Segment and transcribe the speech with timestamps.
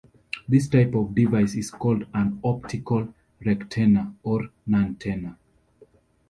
[0.47, 3.13] This type of device is called an "optical
[3.45, 5.37] rectenna" or "nantenna".